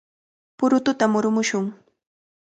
¡Purututa 0.59 1.05
murumushun! 1.13 1.65